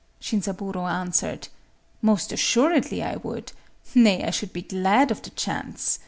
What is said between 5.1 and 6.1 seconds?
of the chance.